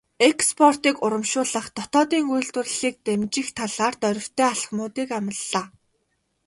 Экспортыг 0.29 0.95
урамшуулах, 1.05 1.65
дотоодын 1.77 2.25
үйлдвэрлэлийг 2.33 2.95
дэмжих 3.05 3.47
талаар 3.57 3.95
дорвитой 4.03 4.47
алхмуудыг 4.53 5.09
амлалаа. 5.17 5.65